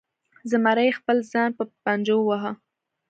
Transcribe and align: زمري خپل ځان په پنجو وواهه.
زمري 0.51 0.89
خپل 0.99 1.17
ځان 1.31 1.49
په 1.57 1.63
پنجو 1.83 2.17
وواهه. 2.21 2.51